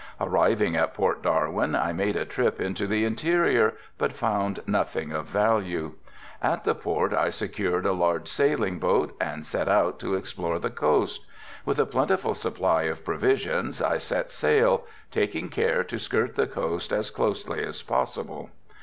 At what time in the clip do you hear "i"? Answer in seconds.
1.75-1.93, 7.13-7.29, 13.79-13.99